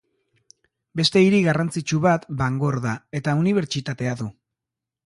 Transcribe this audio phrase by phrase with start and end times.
[1.01, 4.35] Beste hiri garrantzitsu bat Bangor da, eta unibertsitatea du.